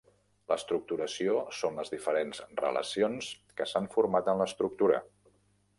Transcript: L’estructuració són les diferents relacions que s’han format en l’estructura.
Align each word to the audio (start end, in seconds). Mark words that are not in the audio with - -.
L’estructuració 0.51 1.35
són 1.57 1.77
les 1.81 1.93
diferents 1.95 2.41
relacions 2.63 3.29
que 3.61 3.69
s’han 3.73 3.91
format 3.99 4.33
en 4.35 4.45
l’estructura. 4.45 5.05